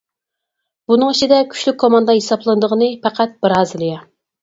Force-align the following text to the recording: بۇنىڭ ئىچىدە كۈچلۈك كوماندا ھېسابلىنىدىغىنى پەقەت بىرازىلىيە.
بۇنىڭ 0.91 1.11
ئىچىدە 1.15 1.39
كۈچلۈك 1.53 1.79
كوماندا 1.85 2.17
ھېسابلىنىدىغىنى 2.23 2.91
پەقەت 3.07 3.41
بىرازىلىيە. 3.47 4.05